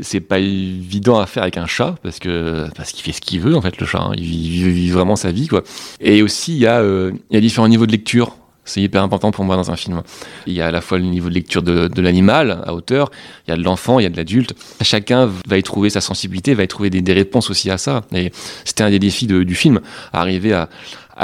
C'est 0.00 0.20
pas 0.20 0.38
évident 0.38 1.18
à 1.18 1.26
faire 1.26 1.42
avec 1.42 1.56
un 1.56 1.66
chat 1.66 1.96
parce 2.04 2.20
que 2.20 2.68
parce 2.76 2.92
qu'il 2.92 3.02
fait 3.02 3.10
ce 3.10 3.20
qu'il 3.20 3.40
veut 3.40 3.56
en 3.56 3.60
fait 3.60 3.76
le 3.78 3.84
chat. 3.84 3.98
Hein. 3.98 4.12
Il, 4.16 4.24
vit, 4.24 4.90
vraiment 4.90 5.16
sa 5.16 5.32
vie 5.32 5.48
quoi. 5.48 5.62
Et 6.00 6.22
aussi 6.22 6.52
il 6.52 6.60
y 6.60 6.66
a 6.68 6.80
euh, 6.80 7.12
il 7.30 7.34
y 7.34 7.36
a 7.36 7.40
différents 7.40 7.68
niveaux 7.68 7.86
de 7.86 7.92
lecture. 7.92 8.36
C'est 8.64 8.80
hyper 8.80 9.02
important 9.02 9.30
pour 9.30 9.44
moi 9.44 9.56
dans 9.56 9.70
un 9.70 9.76
film. 9.76 10.02
Il 10.46 10.54
y 10.54 10.60
a 10.60 10.66
à 10.66 10.70
la 10.70 10.80
fois 10.80 10.98
le 10.98 11.04
niveau 11.04 11.28
de 11.28 11.34
lecture 11.34 11.62
de, 11.62 12.00
l'animal 12.00 12.62
à 12.64 12.74
hauteur, 12.74 13.10
il 13.46 13.50
y 13.50 13.54
a 13.54 13.56
de 13.56 13.62
l'enfant, 13.62 13.98
il 13.98 14.04
y 14.04 14.06
a 14.06 14.08
de 14.08 14.16
l'adulte. 14.16 14.54
Chacun 14.80 15.30
va 15.46 15.58
y 15.58 15.62
trouver 15.62 15.90
sa 15.90 16.00
sensibilité, 16.00 16.54
va 16.54 16.64
y 16.64 16.68
trouver 16.68 16.90
des, 16.90 17.12
réponses 17.12 17.50
aussi 17.50 17.70
à 17.70 17.78
ça. 17.78 18.02
Et 18.14 18.32
c'était 18.64 18.82
un 18.82 18.90
des 18.90 18.98
défis 18.98 19.26
du 19.26 19.54
film, 19.54 19.80
arriver 20.12 20.52
à, 20.52 20.68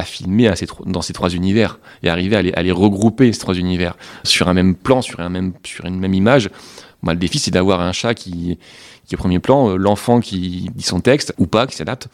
filmer 0.04 0.52
dans 0.86 1.02
ces 1.02 1.12
trois 1.12 1.30
univers 1.30 1.78
et 2.02 2.10
arriver 2.10 2.36
à 2.36 2.62
les, 2.62 2.72
regrouper 2.72 3.32
ces 3.32 3.40
trois 3.40 3.54
univers 3.54 3.96
sur 4.22 4.48
un 4.48 4.54
même 4.54 4.74
plan, 4.74 5.02
sur 5.02 5.18
une 5.20 5.98
même 5.98 6.14
image. 6.14 6.50
Moi, 7.02 7.14
le 7.14 7.18
défi, 7.18 7.38
c'est 7.38 7.50
d'avoir 7.50 7.80
un 7.80 7.92
chat 7.92 8.14
qui, 8.14 8.58
qui 9.06 9.14
est 9.14 9.18
au 9.18 9.18
premier 9.18 9.38
plan, 9.38 9.70
euh, 9.70 9.76
l'enfant 9.76 10.20
qui 10.20 10.70
dit 10.74 10.84
son 10.84 11.00
texte 11.00 11.34
ou 11.38 11.46
pas, 11.46 11.66
qui 11.66 11.76
s'adapte, 11.76 12.08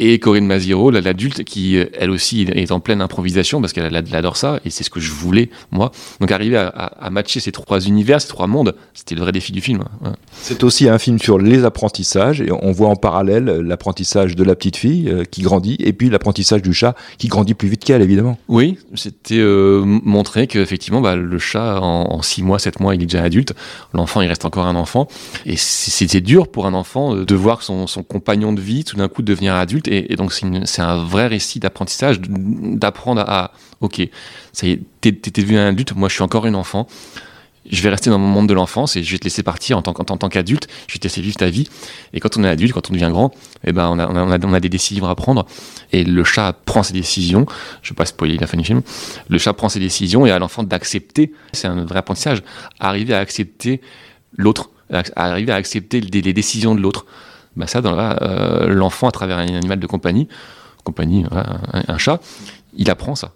et 0.00 0.18
Corinne 0.18 0.46
Maziro, 0.46 0.90
l'adulte, 0.90 1.44
qui 1.44 1.76
elle 1.76 2.10
aussi 2.10 2.42
est 2.42 2.72
en 2.72 2.80
pleine 2.80 3.02
improvisation 3.02 3.60
parce 3.60 3.74
qu'elle 3.74 3.94
adore 3.94 4.36
ça 4.38 4.58
et 4.64 4.70
c'est 4.70 4.82
ce 4.82 4.88
que 4.88 4.98
je 4.98 5.12
voulais 5.12 5.50
moi. 5.70 5.92
Donc 6.20 6.32
arriver 6.32 6.56
à, 6.56 6.68
à, 6.68 7.10
matcher 7.10 7.38
ces 7.38 7.52
trois 7.52 7.80
univers, 7.80 8.22
ces 8.22 8.28
trois 8.28 8.46
mondes, 8.46 8.74
c'était 8.94 9.14
le 9.14 9.20
vrai 9.20 9.32
défi 9.32 9.52
du 9.52 9.60
film. 9.60 9.84
Ouais. 10.02 10.12
C'est 10.32 10.64
aussi 10.64 10.88
un 10.88 10.98
film 10.98 11.18
sur 11.18 11.38
les 11.38 11.64
apprentissages 11.64 12.40
et 12.40 12.50
on 12.50 12.72
voit 12.72 12.88
en 12.88 12.96
parallèle 12.96 13.44
l'apprentissage 13.44 14.36
de 14.36 14.42
la 14.42 14.54
petite 14.54 14.76
fille 14.76 15.10
euh, 15.10 15.24
qui 15.24 15.42
grandit 15.42 15.76
et 15.80 15.92
puis 15.92 16.08
l'apprentissage 16.08 16.62
du 16.62 16.72
chat 16.72 16.96
qui 17.18 17.28
grandit 17.28 17.52
plus 17.52 17.68
vite 17.68 17.84
qu'elle 17.84 18.00
évidemment. 18.00 18.38
Oui, 18.48 18.78
c'était 18.94 19.38
euh, 19.38 19.82
montrer 19.84 20.46
qu'effectivement 20.46 21.02
bah, 21.02 21.14
le 21.14 21.38
chat 21.38 21.78
en, 21.78 22.10
en 22.10 22.22
six 22.22 22.42
mois, 22.42 22.58
sept 22.58 22.80
mois, 22.80 22.94
il 22.94 23.02
est 23.02 23.06
déjà 23.06 23.22
adulte. 23.22 23.52
L'enfant, 23.92 24.22
il 24.22 24.28
reste 24.28 24.46
encore 24.46 24.66
un 24.66 24.76
enfant 24.76 25.08
et 25.44 25.56
c'était 25.56 26.22
dur 26.22 26.48
pour 26.48 26.66
un 26.66 26.72
enfant 26.72 27.14
de 27.14 27.34
voir 27.34 27.62
son, 27.62 27.86
son 27.86 28.02
compagnon 28.02 28.54
de 28.54 28.62
vie 28.62 28.84
tout 28.84 28.96
d'un 28.96 29.08
coup 29.08 29.20
devenir 29.20 29.54
adulte 29.54 29.89
et, 29.90 30.16
donc 30.16 30.32
c'est 30.32 30.82
un 30.82 31.04
vrai 31.04 31.26
récit 31.26 31.58
d'apprentissage, 31.58 32.20
d'apprendre 32.20 33.22
à, 33.26 33.52
ok, 33.80 34.02
ça 34.52 34.66
y 34.66 34.72
est, 34.72 34.80
t'es 35.00 35.12
devenu 35.12 35.58
un 35.58 35.68
adulte, 35.68 35.94
moi 35.94 36.08
je 36.08 36.14
suis 36.14 36.22
encore 36.22 36.46
une 36.46 36.54
enfant, 36.54 36.86
je 37.70 37.82
vais 37.82 37.90
rester 37.90 38.08
dans 38.08 38.18
mon 38.18 38.28
monde 38.28 38.48
de 38.48 38.54
l'enfance 38.54 38.96
et 38.96 39.02
je 39.02 39.12
vais 39.12 39.18
te 39.18 39.24
laisser 39.24 39.42
partir 39.42 39.76
en 39.76 39.82
tant, 39.82 39.92
en, 39.92 40.16
tant 40.16 40.28
qu'adulte, 40.28 40.68
je 40.86 40.94
vais 40.94 40.98
te 40.98 41.04
laisser 41.04 41.20
vivre 41.20 41.36
ta 41.36 41.50
vie. 41.50 41.68
Et 42.12 42.20
quand 42.20 42.36
on 42.36 42.44
est 42.44 42.48
adulte, 42.48 42.72
quand 42.72 42.90
on 42.90 42.94
devient 42.94 43.10
grand, 43.10 43.34
eh 43.64 43.72
ben 43.72 43.88
on 43.88 43.98
a, 43.98 44.08
on 44.08 44.30
a, 44.32 44.38
on 44.46 44.52
a 44.52 44.60
des 44.60 44.68
décisions 44.68 45.06
à 45.06 45.14
prendre. 45.14 45.46
Et 45.92 46.02
le 46.04 46.24
chat 46.24 46.54
prend 46.64 46.82
ses 46.82 46.94
décisions. 46.94 47.46
Je 47.82 47.88
ne 47.88 47.94
vais 47.94 47.96
pas 47.96 48.06
spoiler 48.06 48.38
la 48.38 48.46
fin 48.46 48.56
du 48.56 48.64
film. 48.64 48.82
Le 49.28 49.38
chat 49.38 49.52
prend 49.52 49.68
ses 49.68 49.78
décisions 49.78 50.24
et 50.26 50.30
à 50.30 50.38
l'enfant 50.38 50.62
d'accepter. 50.62 51.32
C'est 51.52 51.68
un 51.68 51.84
vrai 51.84 51.98
apprentissage. 51.98 52.42
Arriver 52.78 53.14
à 53.14 53.18
accepter 53.18 53.82
l'autre, 54.36 54.70
arriver 55.14 55.52
à 55.52 55.56
accepter 55.56 56.00
les, 56.00 56.22
les 56.22 56.32
décisions 56.32 56.74
de 56.74 56.80
l'autre 56.80 57.04
bah 57.60 57.66
ça, 57.66 57.80
dans 57.80 57.96
euh, 57.98 58.66
l'enfant 58.68 59.08
à 59.08 59.12
travers 59.12 59.38
un 59.38 59.46
animal 59.46 59.78
de 59.78 59.86
compagnie, 59.86 60.28
compagnie, 60.82 61.24
un, 61.30 61.82
un, 61.88 61.98
chat, 61.98 62.20
il 62.74 62.90
apprend 62.90 63.14
ça. 63.14 63.32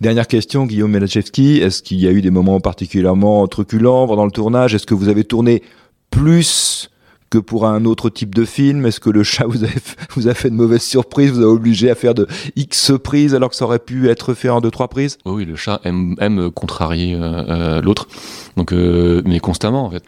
Dernière 0.00 0.26
question, 0.26 0.66
Guillaume 0.66 0.90
Melachevski, 0.90 1.58
est-ce 1.58 1.82
qu'il 1.82 1.98
y 1.98 2.06
a 2.06 2.10
eu 2.10 2.20
des 2.20 2.30
moments 2.30 2.60
particulièrement 2.60 3.46
truculents 3.46 4.06
pendant 4.06 4.24
le 4.24 4.30
tournage? 4.30 4.74
Est-ce 4.74 4.86
que 4.86 4.94
vous 4.94 5.08
avez 5.08 5.24
tourné 5.24 5.62
plus 6.10 6.90
que 7.30 7.38
pour 7.38 7.66
un 7.66 7.84
autre 7.84 8.10
type 8.10 8.34
de 8.34 8.44
film? 8.44 8.86
Est-ce 8.86 9.00
que 9.00 9.10
le 9.10 9.22
chat 9.22 9.46
vous 9.46 9.64
a, 9.64 9.68
vous 10.14 10.28
a 10.28 10.34
fait 10.34 10.50
de 10.50 10.54
mauvaises 10.54 10.82
surprises, 10.82 11.30
vous 11.30 11.42
a 11.42 11.48
obligé 11.48 11.90
à 11.90 11.94
faire 11.94 12.14
de 12.14 12.26
X 12.56 12.92
prises 13.02 13.34
alors 13.34 13.50
que 13.50 13.56
ça 13.56 13.64
aurait 13.64 13.78
pu 13.78 14.08
être 14.08 14.34
fait 14.34 14.48
en 14.48 14.60
deux 14.60 14.70
trois 14.70 14.88
prises? 14.88 15.18
Oui, 15.24 15.44
le 15.44 15.56
chat 15.56 15.80
aime, 15.84 16.16
aime 16.20 16.50
contrarier 16.50 17.14
euh, 17.14 17.20
euh, 17.20 17.80
l'autre, 17.80 18.08
donc 18.56 18.72
euh, 18.72 19.22
mais 19.24 19.40
constamment 19.40 19.86
en 19.86 19.90
fait. 19.90 20.02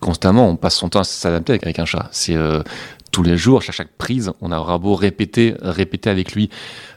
Constamment, 0.00 0.48
on 0.48 0.56
passe 0.56 0.74
son 0.74 0.88
temps 0.88 1.00
à 1.00 1.04
s'adapter 1.04 1.52
avec, 1.52 1.62
avec 1.62 1.78
un 1.78 1.84
chat. 1.84 2.08
C'est 2.10 2.34
euh, 2.34 2.62
tous 3.12 3.22
les 3.22 3.36
jours, 3.36 3.62
à 3.68 3.72
chaque 3.72 3.92
prise, 3.96 4.32
on 4.40 4.50
aura 4.50 4.78
beau 4.78 4.94
répéter, 4.94 5.54
répéter 5.60 6.10
avec 6.10 6.32
lui 6.32 6.50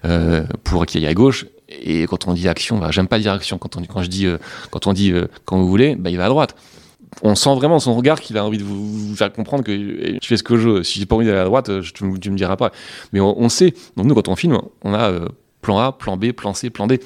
euh, 0.06 0.44
pour 0.64 0.86
qu'il 0.86 1.04
aille 1.04 1.12
à 1.12 1.14
gauche. 1.14 1.46
Et 1.70 2.06
quand 2.06 2.28
on 2.28 2.34
dit 2.34 2.48
action, 2.48 2.80
bah, 2.80 2.90
j'aime 2.92 3.08
pas 3.08 3.20
dire 3.20 3.34
action. 3.34 3.58
Quand 3.58 3.76
on, 3.76 3.84
quand 3.84 4.02
je 4.02 4.08
dis, 4.08 4.26
euh, 4.26 4.38
quand 4.72 4.88
on 4.88 4.94
dit 4.94 5.12
euh, 5.12 5.28
quand 5.44 5.58
vous 5.58 5.68
voulez, 5.68 5.96
bah, 5.96 6.10
il 6.10 6.18
va 6.18 6.26
à 6.26 6.30
droite. 6.30 6.56
On 7.22 7.36
sent 7.36 7.54
vraiment 7.56 7.80
son 7.80 7.94
regard 7.94 8.20
qu'il 8.20 8.38
a 8.38 8.46
envie 8.46 8.58
de 8.58 8.64
vous, 8.64 9.16
faire 9.16 9.32
comprendre 9.32 9.64
que 9.64 9.72
eh, 9.72 10.20
je 10.22 10.28
fais 10.28 10.38
ce 10.38 10.44
que 10.44 10.58
je 10.58 10.70
veux. 10.70 10.84
Si 10.84 11.00
j'ai 11.00 11.06
pas 11.06 11.16
envie 11.16 11.26
d'aller 11.26 11.40
à 11.40 11.46
droite, 11.46 11.82
je, 11.82 11.92
tu, 11.94 12.04
me 12.04 12.36
diras 12.36 12.56
pas. 12.56 12.72
Mais 13.14 13.20
on, 13.20 13.40
on, 13.40 13.50
sait. 13.50 13.74
Donc 13.96 14.06
nous, 14.06 14.16
quand 14.16 14.28
on 14.28 14.36
filme, 14.36 14.58
on 14.84 14.94
a 14.94 15.12
plan 15.62 15.80
A, 15.80 15.92
plan 15.92 16.18
B, 16.18 16.32
plan 16.32 16.54
C, 16.54 16.70
plan 16.70 16.88
D. 16.88 17.00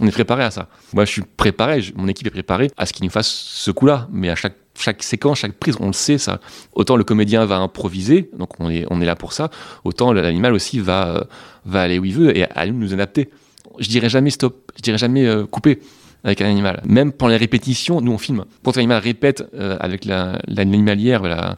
On 0.00 0.06
est 0.06 0.12
préparé 0.12 0.44
à 0.44 0.50
ça. 0.50 0.68
Moi, 0.92 1.04
je 1.04 1.10
suis 1.10 1.22
préparé, 1.22 1.82
mon 1.94 2.08
équipe 2.08 2.26
est 2.26 2.30
préparée 2.30 2.70
à 2.76 2.86
ce 2.86 2.92
qu'il 2.92 3.04
nous 3.04 3.10
fasse 3.10 3.28
ce 3.28 3.70
coup-là. 3.70 4.08
Mais 4.12 4.28
à 4.28 4.34
chaque, 4.34 4.54
chaque 4.78 5.02
séquence, 5.02 5.38
chaque 5.38 5.52
prise, 5.52 5.76
on 5.80 5.88
le 5.88 5.92
sait, 5.92 6.18
ça. 6.18 6.40
Autant 6.72 6.96
le 6.96 7.04
comédien 7.04 7.44
va 7.44 7.56
improviser, 7.56 8.30
donc 8.38 8.60
on 8.60 8.70
est, 8.70 8.84
on 8.90 9.00
est 9.00 9.04
là 9.04 9.16
pour 9.16 9.32
ça. 9.32 9.50
Autant 9.84 10.12
l'animal 10.12 10.52
aussi 10.54 10.78
va, 10.78 11.08
euh, 11.08 11.20
va 11.64 11.82
aller 11.82 11.98
où 11.98 12.04
il 12.04 12.14
veut 12.14 12.36
et 12.36 12.44
à 12.44 12.66
nous 12.66 12.78
nous 12.78 12.92
adapter. 12.92 13.30
Je 13.78 13.88
dirais 13.88 14.08
jamais 14.08 14.30
stop, 14.30 14.72
je 14.76 14.82
dirais 14.82 14.98
jamais 14.98 15.26
euh, 15.26 15.46
couper 15.46 15.80
avec 16.24 16.40
un 16.40 16.50
animal. 16.50 16.82
Même 16.84 17.12
pendant 17.12 17.30
les 17.30 17.36
répétitions, 17.36 18.00
nous 18.00 18.12
on 18.12 18.18
filme. 18.18 18.44
Quand 18.64 18.76
l'animal 18.76 19.02
répète 19.02 19.44
euh, 19.54 19.76
avec 19.80 20.04
l'animalière, 20.04 21.22
la, 21.22 21.56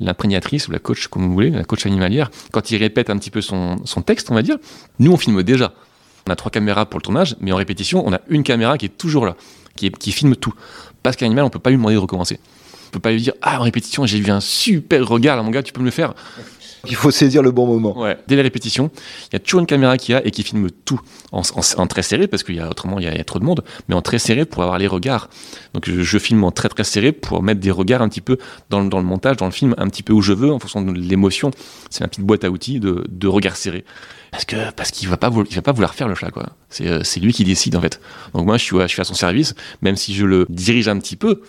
l'imprégnatrice 0.00 0.68
ou 0.68 0.72
la 0.72 0.78
coach, 0.78 1.08
comme 1.08 1.26
vous 1.26 1.32
voulez, 1.32 1.50
la 1.50 1.64
coach 1.64 1.86
animalière, 1.86 2.30
quand 2.52 2.70
il 2.70 2.78
répète 2.78 3.10
un 3.10 3.18
petit 3.18 3.30
peu 3.30 3.40
son, 3.40 3.76
son 3.84 4.02
texte, 4.02 4.30
on 4.30 4.34
va 4.34 4.42
dire, 4.42 4.56
nous 4.98 5.12
on 5.12 5.16
filme 5.16 5.42
déjà. 5.42 5.72
On 6.28 6.32
a 6.32 6.36
trois 6.36 6.50
caméras 6.50 6.86
pour 6.86 6.98
le 6.98 7.02
tournage, 7.02 7.36
mais 7.40 7.52
en 7.52 7.56
répétition, 7.56 8.06
on 8.06 8.12
a 8.12 8.20
une 8.28 8.42
caméra 8.42 8.76
qui 8.76 8.86
est 8.86 8.96
toujours 8.96 9.24
là, 9.26 9.36
qui, 9.76 9.90
qui 9.90 10.12
filme 10.12 10.36
tout. 10.36 10.54
Parce 11.02 11.16
qu'un 11.16 11.26
animal, 11.26 11.44
on 11.44 11.50
peut 11.50 11.58
pas 11.58 11.70
lui 11.70 11.76
demander 11.76 11.94
de 11.94 12.00
recommencer. 12.00 12.40
On 12.90 12.92
peut 12.92 13.00
pas 13.00 13.12
lui 13.12 13.22
dire 13.22 13.34
Ah, 13.42 13.60
en 13.60 13.62
répétition, 13.62 14.04
j'ai 14.06 14.20
vu 14.20 14.30
un 14.30 14.40
super 14.40 15.06
regard, 15.06 15.36
là, 15.36 15.42
mon 15.42 15.50
gars, 15.50 15.62
tu 15.62 15.72
peux 15.72 15.80
me 15.80 15.86
le 15.86 15.90
faire 15.90 16.14
il 16.86 16.94
faut 16.94 17.10
saisir 17.10 17.42
le 17.42 17.50
bon 17.50 17.66
moment. 17.66 17.98
Ouais. 17.98 18.16
Dès 18.26 18.36
les 18.36 18.42
répétitions, 18.42 18.90
il 19.28 19.34
y 19.34 19.36
a 19.36 19.38
toujours 19.38 19.60
une 19.60 19.66
caméra 19.66 19.98
qui 19.98 20.14
a 20.14 20.24
et 20.24 20.30
qui 20.30 20.42
filme 20.42 20.70
tout 20.84 21.00
en, 21.32 21.42
très 21.86 22.02
serré 22.02 22.26
parce 22.26 22.42
qu'il 22.42 22.56
y 22.56 22.60
a 22.60 22.68
autrement 22.68 22.98
il 22.98 23.04
y, 23.04 23.08
a, 23.08 23.24
trop 23.24 23.38
de 23.38 23.44
monde, 23.44 23.62
mais 23.88 23.94
en 23.94 24.02
très 24.02 24.18
serré 24.18 24.44
pour 24.44 24.62
avoir 24.62 24.78
les 24.78 24.86
regards. 24.86 25.28
Donc 25.74 25.88
je, 25.88 26.18
filme 26.18 26.44
en 26.44 26.50
très 26.50 26.68
très 26.68 26.84
serré 26.84 27.12
pour 27.12 27.42
mettre 27.42 27.60
des 27.60 27.70
regards 27.70 28.02
un 28.02 28.08
petit 28.08 28.20
peu 28.20 28.38
dans, 28.70 28.84
dans, 28.84 28.98
le 28.98 29.04
montage, 29.04 29.36
dans 29.36 29.46
le 29.46 29.52
film, 29.52 29.74
un 29.78 29.88
petit 29.88 30.02
peu 30.02 30.12
où 30.12 30.22
je 30.22 30.32
veux 30.32 30.52
en 30.52 30.58
fonction 30.58 30.82
de 30.82 30.92
l'émotion. 30.92 31.50
C'est 31.90 32.02
ma 32.02 32.08
petite 32.08 32.24
boîte 32.24 32.44
à 32.44 32.50
outils 32.50 32.80
de, 32.80 33.04
de 33.08 33.28
regards 33.28 33.56
serrés 33.56 33.84
parce 34.30 34.44
que 34.44 34.70
parce 34.72 34.92
qu'il 34.92 35.08
va 35.08 35.16
pas 35.16 35.28
vouloir, 35.28 35.46
il 35.50 35.56
va 35.56 35.62
pas 35.62 35.72
vouloir 35.72 35.94
faire 35.94 36.06
le 36.06 36.14
chat 36.14 36.30
quoi. 36.30 36.50
C'est 36.68 36.86
euh, 36.86 37.00
c'est 37.02 37.18
lui 37.18 37.32
qui 37.32 37.44
décide 37.44 37.74
en 37.74 37.80
fait. 37.80 38.00
Donc 38.32 38.46
moi 38.46 38.58
je 38.58 38.64
suis 38.64 38.78
je 38.78 38.86
suis 38.86 39.00
à 39.00 39.04
son 39.04 39.14
service, 39.14 39.54
même 39.82 39.96
si 39.96 40.14
je 40.14 40.24
le 40.24 40.46
dirige 40.48 40.88
un 40.88 40.98
petit 40.98 41.16
peu. 41.16 41.42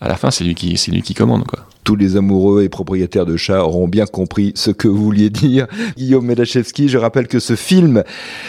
À 0.00 0.08
la 0.08 0.16
fin, 0.16 0.30
c'est 0.30 0.44
lui 0.44 0.54
qui 0.54 0.76
c'est 0.76 0.90
lui 0.90 1.02
qui 1.02 1.14
commande 1.14 1.44
quoi 1.44 1.68
tous 1.88 1.96
les 1.96 2.18
amoureux 2.18 2.64
et 2.64 2.68
propriétaires 2.68 3.24
de 3.24 3.38
chats 3.38 3.64
auront 3.64 3.88
bien 3.88 4.04
compris 4.04 4.52
ce 4.56 4.70
que 4.70 4.88
vous 4.88 5.02
vouliez 5.02 5.30
dire. 5.30 5.66
Guillaume 5.96 6.26
Medachevski, 6.26 6.86
je 6.90 6.98
rappelle 6.98 7.26
que 7.26 7.38
ce 7.38 7.56
film, 7.56 8.04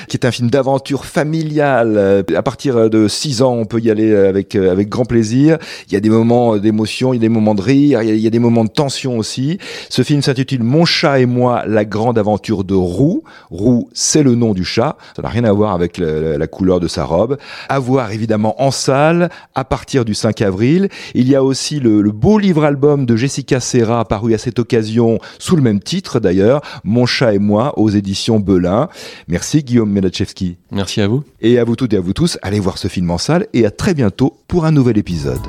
qui 0.09 0.17
est 0.17 0.25
un 0.25 0.31
film 0.31 0.49
d'aventure 0.49 1.05
familiale, 1.05 1.93
euh, 1.95 2.21
à 2.35 2.43
partir 2.43 2.89
de 2.89 3.07
6 3.07 3.41
ans, 3.41 3.53
on 3.53 3.63
peut 3.63 3.79
y 3.79 3.89
aller 3.89 4.13
avec, 4.13 4.55
euh, 4.55 4.73
avec 4.73 4.89
grand 4.89 5.05
plaisir. 5.05 5.57
Il 5.87 5.93
y 5.93 5.95
a 5.95 6.01
des 6.01 6.09
moments 6.09 6.57
d'émotion, 6.57 7.13
il 7.13 7.15
y 7.15 7.19
a 7.19 7.21
des 7.21 7.29
moments 7.29 7.55
de 7.55 7.61
rire, 7.61 8.01
il 8.01 8.17
y 8.17 8.27
a, 8.27 8.29
des 8.29 8.39
moments 8.39 8.65
de 8.65 8.71
tension 8.71 9.17
aussi. 9.17 9.57
Ce 9.87 10.01
film 10.01 10.21
s'intitule 10.21 10.63
Mon 10.63 10.83
chat 10.83 11.21
et 11.21 11.25
moi, 11.25 11.63
la 11.65 11.85
grande 11.85 12.17
aventure 12.17 12.65
de 12.65 12.75
Roux. 12.75 13.23
Roux, 13.51 13.89
c'est 13.93 14.21
le 14.21 14.35
nom 14.35 14.53
du 14.53 14.65
chat. 14.65 14.97
Ça 15.15 15.21
n'a 15.21 15.29
rien 15.29 15.45
à 15.45 15.53
voir 15.53 15.73
avec 15.73 15.97
la, 15.97 16.47
couleur 16.47 16.81
de 16.81 16.89
sa 16.89 17.05
robe. 17.05 17.37
À 17.69 17.79
voir 17.79 18.11
évidemment 18.11 18.61
en 18.61 18.71
salle 18.71 19.29
à 19.55 19.63
partir 19.63 20.03
du 20.03 20.13
5 20.13 20.41
avril. 20.41 20.89
Il 21.13 21.29
y 21.29 21.37
a 21.37 21.38
aussi 21.43 21.79
le, 21.79 22.01
le 22.01 22.12
beau 22.12 22.38
livre-album 22.38 23.05
de 23.05 23.15
Jessica 23.15 23.60
Serra, 23.60 24.05
paru 24.05 24.34
à 24.34 24.38
cette 24.38 24.60
occasion 24.60 25.19
sous 25.38 25.55
le 25.55 25.62
même 25.62 25.79
titre 25.79 26.19
d'ailleurs, 26.19 26.62
Mon 26.84 27.05
chat 27.05 27.34
et 27.34 27.39
moi, 27.39 27.77
aux 27.77 27.89
éditions 27.89 28.39
Belin. 28.39 28.89
Merci 29.27 29.63
Guillaume 29.63 29.91
Melachevski. 29.91 30.58
Merci 30.72 31.01
à 31.01 31.08
vous. 31.08 31.24
Et 31.41 31.60
à 31.60 31.63
vous 31.63 31.75
toutes 31.75 31.93
et 31.93 31.98
à 31.98 32.01
vous 32.01 32.13
tous, 32.13 32.38
allez 32.41 32.60
voir 32.60 32.77
ce 32.77 32.88
film 32.88 33.10
en 33.12 33.17
salle 33.17 33.48
et 33.53 33.65
à 33.65 33.72
très 33.72 33.93
bientôt 33.93 34.38
pour 34.48 34.65
un 34.65 34.72
nouvel 34.72 34.98
épisode. 34.98 35.39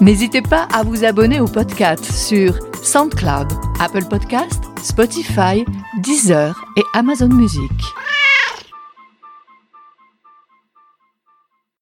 N'hésitez 0.00 0.42
pas 0.42 0.68
à 0.74 0.82
vous 0.82 1.04
abonner 1.04 1.40
au 1.40 1.46
podcast 1.46 2.04
sur 2.04 2.58
SoundCloud, 2.82 3.48
Apple 3.80 4.04
Podcast, 4.08 4.62
Spotify, 4.82 5.64
Deezer 6.02 6.54
et 6.76 6.82
Amazon 6.94 7.28
Music. 7.28 7.72